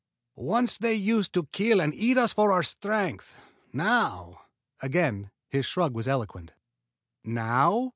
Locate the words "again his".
4.81-5.67